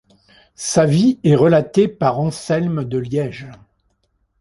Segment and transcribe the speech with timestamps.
[0.55, 3.47] Sa vie est relatée par Anselme de Liège.